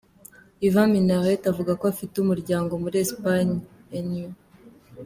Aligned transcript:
Ivan 0.67 0.89
Minnaert 0.93 1.41
avuga 1.51 1.71
ko 1.79 1.83
afite 1.93 2.15
umuryango 2.17 2.73
muri 2.83 2.97
Espagne 3.05 3.99
n’u 4.09 4.23